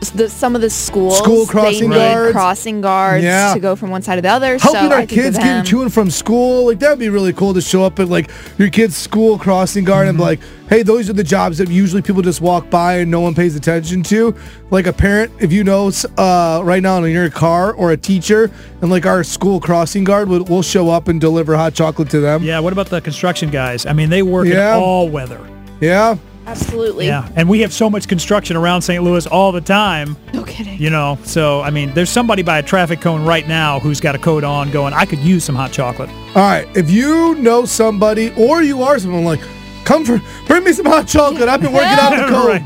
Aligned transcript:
the, 0.00 0.28
some 0.30 0.56
of 0.56 0.62
the 0.62 0.70
schools. 0.70 1.18
School 1.18 1.44
crossing 1.46 1.90
they 1.90 1.98
need 1.98 2.12
guards. 2.12 2.32
crossing 2.32 2.80
guards 2.80 3.22
Yeah. 3.22 3.52
to 3.52 3.60
go 3.60 3.76
from 3.76 3.90
one 3.90 4.00
side 4.00 4.16
to 4.16 4.22
the 4.22 4.28
other. 4.30 4.56
Helping 4.58 4.88
so 4.88 4.92
our 4.92 5.00
I 5.02 5.06
kids 5.06 5.36
him. 5.36 5.42
getting 5.44 5.64
to 5.66 5.82
and 5.82 5.92
from 5.92 6.10
school. 6.10 6.66
Like 6.66 6.78
that'd 6.78 6.98
be 6.98 7.10
really 7.10 7.34
cool 7.34 7.52
to 7.52 7.60
show 7.60 7.84
up 7.84 8.00
at 8.00 8.08
like 8.08 8.30
your 8.58 8.70
kid's 8.70 8.96
school 8.96 9.38
crossing 9.38 9.84
guard 9.84 10.08
and 10.08 10.16
be 10.16 10.22
Mm-hmm. 10.24 10.28
like, 10.42 10.68
hey, 10.70 10.82
those 10.82 11.10
are 11.10 11.12
the 11.12 11.22
jobs 11.24 11.58
that 11.58 11.68
usually 11.68 12.00
people 12.00 12.22
just 12.22 12.40
walk 12.40 12.70
by 12.70 12.98
and 12.98 13.10
no 13.10 13.20
one 13.20 13.34
pays 13.34 13.54
attention 13.56 14.02
to. 14.04 14.34
Like 14.70 14.86
a 14.86 14.92
parent, 14.92 15.32
if 15.40 15.52
you 15.52 15.64
know 15.64 15.90
uh, 16.16 16.62
right 16.64 16.82
now 16.82 17.02
in 17.04 17.12
your 17.12 17.28
car 17.28 17.72
or 17.74 17.92
a 17.92 17.96
teacher 17.96 18.50
and 18.80 18.90
like 18.90 19.04
our 19.04 19.22
school 19.22 19.60
crossing 19.60 20.04
guard, 20.04 20.28
we'll, 20.28 20.44
we'll 20.44 20.62
show 20.62 20.88
up 20.88 21.08
and 21.08 21.20
deliver 21.20 21.56
hot 21.56 21.74
chocolate 21.74 22.08
to 22.10 22.20
them. 22.20 22.42
Yeah. 22.42 22.60
What 22.60 22.72
about 22.72 22.86
the 22.86 23.00
construction 23.00 23.50
guys? 23.50 23.84
I 23.84 23.92
mean, 23.92 24.08
they 24.10 24.22
work 24.22 24.46
Yeah. 24.46 24.76
in 24.76 24.82
all 24.82 25.08
weather. 25.08 25.40
Yeah. 25.80 26.16
Absolutely. 26.50 27.06
Yeah, 27.06 27.28
and 27.36 27.48
we 27.48 27.60
have 27.60 27.72
so 27.72 27.88
much 27.88 28.08
construction 28.08 28.56
around 28.56 28.82
St. 28.82 29.02
Louis 29.04 29.24
all 29.28 29.52
the 29.52 29.60
time. 29.60 30.16
No 30.34 30.42
kidding. 30.42 30.78
You 30.80 30.90
know, 30.90 31.16
so 31.22 31.60
I 31.60 31.70
mean, 31.70 31.94
there's 31.94 32.10
somebody 32.10 32.42
by 32.42 32.58
a 32.58 32.62
traffic 32.62 33.00
cone 33.00 33.24
right 33.24 33.46
now 33.46 33.78
who's 33.78 34.00
got 34.00 34.14
a 34.16 34.18
coat 34.18 34.42
on, 34.42 34.70
going, 34.72 34.92
"I 34.92 35.04
could 35.04 35.20
use 35.20 35.44
some 35.44 35.54
hot 35.54 35.70
chocolate." 35.70 36.08
All 36.34 36.42
right. 36.42 36.66
If 36.76 36.90
you 36.90 37.36
know 37.36 37.64
somebody 37.64 38.32
or 38.36 38.62
you 38.62 38.82
are 38.82 38.98
someone 38.98 39.24
like, 39.24 39.40
come 39.84 40.04
for, 40.04 40.20
bring 40.48 40.64
me 40.64 40.72
some 40.72 40.86
hot 40.86 41.06
chocolate. 41.06 41.48
I've 41.48 41.60
been 41.60 41.72
working 41.72 41.88
out 41.98 42.12
in 42.14 42.20
the 42.20 42.26
cold. 42.32 42.48
Right. 42.48 42.62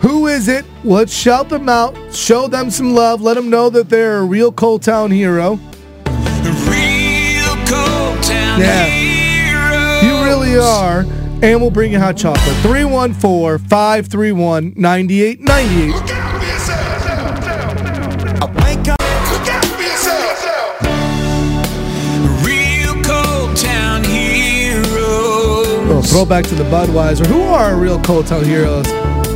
Who 0.00 0.26
is 0.26 0.48
it? 0.48 0.64
Let's 0.84 1.12
shout 1.12 1.48
them 1.48 1.68
out, 1.68 1.96
show 2.14 2.48
them 2.48 2.70
some 2.70 2.92
love, 2.94 3.20
let 3.22 3.34
them 3.34 3.50
know 3.50 3.70
that 3.70 3.88
they're 3.88 4.18
a 4.18 4.24
real 4.24 4.50
Cold 4.52 4.82
Town 4.82 5.10
hero. 5.12 5.60
Real 6.06 7.56
cold 7.66 8.22
town 8.22 8.60
Yeah. 8.60 8.84
heroes. 8.84 10.02
You 10.04 10.24
really 10.24 10.56
are. 10.58 11.04
And 11.40 11.60
we'll 11.60 11.70
bring 11.70 11.92
you 11.92 12.00
hot 12.00 12.16
chocolate. 12.16 12.56
314 12.62 13.58
531 13.68 14.72
9898. 14.76 15.94
Real 22.44 22.94
cold 23.04 23.56
town 23.56 24.02
heroes. 24.04 25.86
Little 25.86 26.02
throwback 26.02 26.44
to 26.46 26.54
the 26.56 26.64
Budweiser. 26.64 27.24
Who 27.26 27.42
are 27.42 27.70
our 27.70 27.76
real 27.76 28.00
Cold 28.00 28.26
Town 28.26 28.44
heroes? 28.44 28.86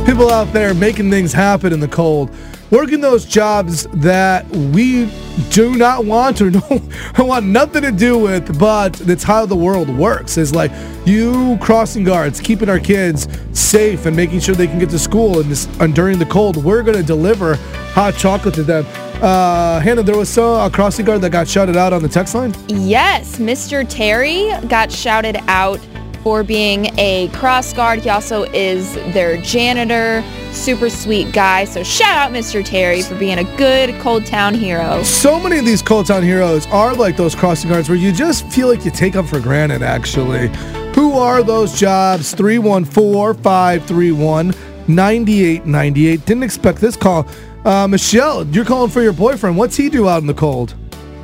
People 0.05 0.29
out 0.29 0.51
there 0.51 0.73
making 0.73 1.09
things 1.09 1.31
happen 1.31 1.71
in 1.71 1.79
the 1.79 1.87
cold, 1.87 2.29
working 2.73 2.99
those 2.99 3.23
jobs 3.23 3.83
that 3.93 4.49
we 4.49 5.07
do 5.51 5.75
not 5.75 6.05
want 6.05 6.41
or 6.41 6.49
don't 6.49 7.27
want 7.27 7.45
nothing 7.45 7.83
to 7.83 7.91
do 7.91 8.17
with, 8.17 8.57
but 8.57 8.93
that's 8.93 9.23
how 9.23 9.45
the 9.45 9.55
world 9.55 9.89
works. 9.89 10.37
Is 10.37 10.55
like 10.55 10.71
you 11.05 11.55
crossing 11.61 12.03
guards, 12.03 12.41
keeping 12.41 12.69
our 12.69 12.79
kids 12.79 13.27
safe 13.51 14.07
and 14.07 14.15
making 14.15 14.39
sure 14.39 14.55
they 14.55 14.65
can 14.65 14.79
get 14.79 14.89
to 14.89 14.97
school 14.97 15.39
and, 15.39 15.51
this, 15.51 15.67
and 15.79 15.93
during 15.93 16.17
the 16.17 16.25
cold, 16.25 16.57
we're 16.63 16.81
going 16.81 16.97
to 16.97 17.03
deliver 17.03 17.55
hot 17.93 18.15
chocolate 18.15 18.55
to 18.55 18.63
them. 18.63 18.85
Uh, 19.21 19.79
Hannah, 19.79 20.01
there 20.01 20.17
was 20.17 20.27
so, 20.27 20.59
a 20.65 20.69
crossing 20.69 21.05
guard 21.05 21.21
that 21.21 21.29
got 21.29 21.47
shouted 21.47 21.77
out 21.77 21.93
on 21.93 22.01
the 22.01 22.09
text 22.09 22.33
line. 22.33 22.55
Yes, 22.67 23.37
Mr. 23.37 23.85
Terry 23.87 24.51
got 24.67 24.91
shouted 24.91 25.37
out 25.47 25.79
for 26.23 26.43
being 26.43 26.87
a 26.97 27.27
cross 27.29 27.71
guard. 27.71 27.99
He 27.99 28.09
also 28.09 28.43
is 28.51 28.95
their 29.13 29.39
janitor. 29.41 30.23
Super 30.53 30.89
sweet 30.89 31.31
guy. 31.33 31.65
So 31.65 31.83
shout 31.83 32.15
out 32.15 32.31
Mr. 32.31 32.63
Terry 32.63 33.01
for 33.01 33.15
being 33.15 33.39
a 33.39 33.57
good 33.57 33.99
Cold 34.01 34.25
Town 34.25 34.53
hero. 34.53 35.01
so 35.03 35.39
many 35.39 35.57
of 35.57 35.65
these 35.65 35.81
Cold 35.81 36.05
Town 36.07 36.23
heroes 36.23 36.67
are 36.67 36.93
like 36.93 37.17
those 37.17 37.35
crossing 37.35 37.69
guards 37.69 37.89
where 37.89 37.97
you 37.97 38.11
just 38.11 38.47
feel 38.49 38.67
like 38.67 38.85
you 38.85 38.91
take 38.91 39.13
them 39.13 39.25
for 39.27 39.39
granted, 39.39 39.81
actually. 39.81 40.49
Who 40.95 41.13
are 41.13 41.41
those 41.43 41.77
jobs? 41.79 42.33
314 42.35 43.41
531 43.43 44.53
9898. 44.87 46.25
Didn't 46.25 46.43
expect 46.43 46.79
this 46.79 46.95
call. 46.95 47.27
Uh, 47.65 47.87
Michelle, 47.87 48.45
you're 48.47 48.65
calling 48.65 48.91
for 48.91 49.01
your 49.01 49.13
boyfriend. 49.13 49.57
What's 49.57 49.75
he 49.75 49.89
do 49.89 50.07
out 50.07 50.21
in 50.21 50.27
the 50.27 50.33
cold? 50.33 50.75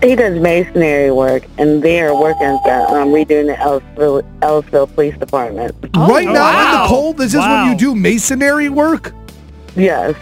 He 0.02 0.16
does 0.16 0.40
masonry 0.40 1.12
work, 1.12 1.44
and 1.58 1.84
they 1.84 2.00
are 2.00 2.18
working 2.18 2.44
at 2.48 2.64
the, 2.64 2.90
um, 2.94 3.10
redoing 3.10 3.48
the 3.48 3.58
Ellisville, 3.60 4.24
Ellisville 4.42 4.88
Police 4.96 5.18
Department. 5.18 5.76
Oh, 5.94 6.08
right 6.08 6.26
now 6.26 6.76
in 6.78 6.82
the 6.84 6.88
cold, 6.88 7.18
this 7.18 7.34
is 7.34 7.40
Wow. 7.40 7.64
when 7.66 7.72
you 7.74 7.78
do 7.78 7.94
masonry 7.96 8.70
work? 8.70 9.14
Yes, 9.76 10.16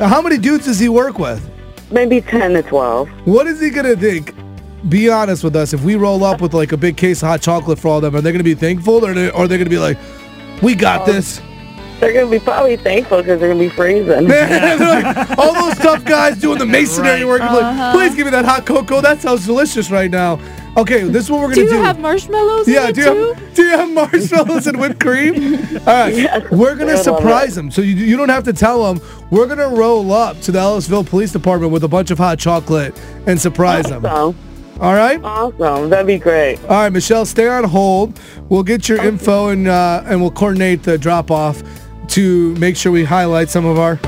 Now, 0.00 0.08
how 0.08 0.20
many 0.22 0.38
dudes 0.38 0.64
does 0.66 0.78
he 0.78 0.88
work 0.88 1.18
with? 1.18 1.48
maybe 1.90 2.20
10 2.20 2.52
to 2.52 2.62
12. 2.62 3.08
What 3.26 3.46
is 3.46 3.60
he 3.60 3.70
going 3.70 3.86
to 3.86 3.96
think? 3.96 4.34
Be 4.90 5.08
honest 5.08 5.42
with 5.42 5.56
us. 5.56 5.72
If 5.72 5.82
we 5.82 5.96
roll 5.96 6.22
up 6.22 6.40
with 6.42 6.52
like 6.52 6.72
a 6.72 6.76
big 6.76 6.96
case 6.98 7.22
of 7.22 7.28
hot 7.28 7.40
chocolate 7.40 7.78
for 7.78 7.88
all 7.88 7.96
of 7.96 8.02
them, 8.02 8.14
are 8.14 8.20
they 8.20 8.30
going 8.30 8.38
to 8.38 8.44
be 8.44 8.54
thankful 8.54 9.04
or 9.04 9.10
are 9.12 9.14
they, 9.14 9.30
are 9.30 9.48
they 9.48 9.56
going 9.56 9.64
to 9.64 9.70
be 9.70 9.78
like, 9.78 9.96
we 10.62 10.74
got 10.74 11.08
oh. 11.08 11.12
this? 11.12 11.40
They're 11.98 12.12
going 12.12 12.26
to 12.26 12.30
be 12.30 12.38
probably 12.38 12.76
thankful 12.76 13.18
because 13.18 13.40
they're 13.40 13.52
going 13.52 13.58
to 13.58 13.68
be 13.70 13.74
freezing. 13.74 14.28
They're 14.28 14.78
like, 14.78 15.36
all 15.38 15.52
those 15.52 15.78
tough 15.78 16.04
guys 16.04 16.38
doing 16.38 16.58
the 16.58 16.66
masonry 16.76 17.10
Right. 17.10 17.26
work. 17.26 17.42
I'm 17.42 17.54
like, 17.54 17.64
uh-huh. 17.64 17.92
please 17.92 18.14
give 18.14 18.26
me 18.26 18.30
that 18.30 18.44
hot 18.44 18.66
cocoa. 18.66 19.00
That 19.00 19.20
sounds 19.20 19.46
delicious 19.46 19.90
right 19.90 20.10
now. 20.10 20.36
Okay, 20.78 21.02
this 21.02 21.24
is 21.24 21.30
what 21.30 21.40
we're 21.40 21.48
gonna 21.48 21.62
you 21.62 21.68
do. 21.70 21.74
You 21.74 21.82
have 21.82 21.98
marshmallows 21.98 22.68
yeah, 22.68 22.86
in 22.86 22.94
do 22.94 23.00
you, 23.00 23.34
have, 23.34 23.54
do 23.54 23.62
you 23.64 23.70
have 23.70 23.90
marshmallows 23.90 24.68
and 24.68 24.78
whipped 24.78 25.00
cream? 25.00 25.34
All 25.34 25.86
right, 25.86 26.14
Yes, 26.16 26.48
we're 26.52 26.76
gonna 26.76 26.96
surprise 26.96 27.56
them. 27.56 27.72
So 27.72 27.82
you, 27.82 27.96
you 27.96 28.16
don't 28.16 28.28
have 28.28 28.44
to 28.44 28.52
tell 28.52 28.84
them. 28.84 29.04
We're 29.32 29.48
gonna 29.48 29.70
roll 29.70 30.12
up 30.12 30.40
to 30.42 30.52
the 30.52 30.60
Ellisville 30.60 31.04
Police 31.04 31.32
Department 31.32 31.72
with 31.72 31.82
a 31.82 31.88
bunch 31.88 32.12
of 32.12 32.18
hot 32.18 32.38
chocolate 32.38 32.96
and 33.26 33.40
surprise 33.40 33.86
them. 33.86 34.04
So, 34.04 34.36
All 34.80 34.94
right. 34.94 35.20
Awesome. 35.20 35.90
That'd 35.90 36.06
be 36.06 36.16
great. 36.16 36.60
All 36.62 36.68
right, 36.68 36.92
Michelle, 36.92 37.26
stay 37.26 37.48
on 37.48 37.64
hold. 37.64 38.20
We'll 38.48 38.62
get 38.62 38.88
your 38.88 39.04
info 39.04 39.48
and 39.48 39.66
uh, 39.66 40.04
and 40.06 40.20
we'll 40.20 40.30
coordinate 40.30 40.84
the 40.84 40.96
drop 40.96 41.32
off 41.32 41.60
to 42.10 42.54
make 42.54 42.76
sure 42.76 42.92
we 42.92 43.02
highlight 43.02 43.48
some 43.48 43.66
of 43.66 43.80
our. 43.80 43.98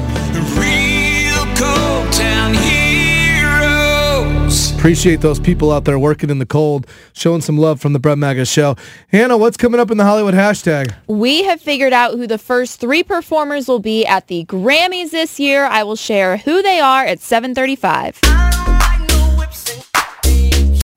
Appreciate 4.80 5.20
those 5.20 5.38
people 5.38 5.70
out 5.72 5.84
there 5.84 5.98
working 5.98 6.30
in 6.30 6.38
the 6.38 6.46
cold, 6.46 6.86
showing 7.12 7.42
some 7.42 7.58
love 7.58 7.82
from 7.82 7.92
the 7.92 7.98
Brett 7.98 8.16
Maga 8.16 8.46
Show. 8.46 8.76
Hannah, 9.08 9.36
what's 9.36 9.58
coming 9.58 9.78
up 9.78 9.90
in 9.90 9.98
the 9.98 10.04
Hollywood 10.04 10.32
hashtag? 10.32 10.94
We 11.06 11.42
have 11.42 11.60
figured 11.60 11.92
out 11.92 12.12
who 12.12 12.26
the 12.26 12.38
first 12.38 12.80
three 12.80 13.02
performers 13.02 13.68
will 13.68 13.78
be 13.78 14.06
at 14.06 14.28
the 14.28 14.46
Grammys 14.46 15.10
this 15.10 15.38
year. 15.38 15.66
I 15.66 15.82
will 15.82 15.96
share 15.96 16.38
who 16.38 16.62
they 16.62 16.80
are 16.80 17.04
at 17.04 17.20
735. 17.20 18.20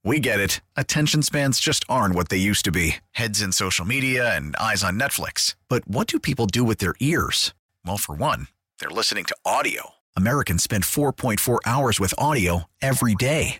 We 0.05 0.21
get 0.21 0.39
it. 0.39 0.61
Attention 0.77 1.21
spans 1.21 1.59
just 1.59 1.83
aren't 1.89 2.15
what 2.15 2.29
they 2.29 2.37
used 2.37 2.63
to 2.63 2.71
be 2.71 2.95
heads 3.11 3.41
in 3.41 3.51
social 3.51 3.83
media 3.83 4.33
and 4.33 4.55
eyes 4.55 4.81
on 4.81 4.97
Netflix. 4.97 5.55
But 5.67 5.85
what 5.89 6.07
do 6.07 6.19
people 6.19 6.45
do 6.45 6.63
with 6.63 6.77
their 6.77 6.95
ears? 7.01 7.53
Well, 7.85 7.97
for 7.97 8.15
one, 8.15 8.47
they're 8.79 8.89
listening 8.89 9.25
to 9.25 9.35
audio. 9.45 9.95
Americans 10.15 10.63
spend 10.63 10.85
4.4 10.85 11.57
hours 11.65 11.99
with 11.99 12.13
audio 12.17 12.63
every 12.81 13.15
day. 13.15 13.59